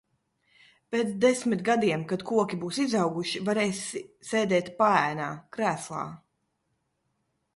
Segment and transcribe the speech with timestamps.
[0.93, 5.27] Pēc desmit gadiem kad koki būs izauguši, varēsi sēdēt paēnā,
[5.57, 6.03] krēslā.